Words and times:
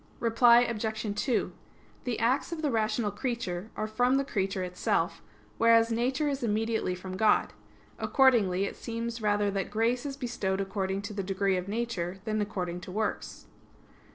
Reply 0.19 0.61
Obj. 0.61 1.13
2: 1.15 1.53
The 2.05 2.19
acts 2.19 2.51
of 2.51 2.63
the 2.63 2.71
rational 2.71 3.11
creature 3.11 3.69
are 3.77 3.85
from 3.85 4.15
the 4.17 4.25
creature 4.25 4.63
itself; 4.63 5.21
whereas 5.59 5.91
nature 5.91 6.27
is 6.27 6.41
immediately 6.41 6.95
from 6.95 7.15
God. 7.15 7.53
Accordingly 7.99 8.65
it 8.65 8.75
seems 8.75 9.21
rather 9.21 9.51
that 9.51 9.69
grace 9.69 10.03
is 10.07 10.17
bestowed 10.17 10.59
according 10.59 11.03
to 11.03 11.13
degree 11.13 11.55
of 11.55 11.67
nature 11.67 12.17
than 12.25 12.41
according 12.41 12.81
to 12.81 12.91
works. 12.91 13.45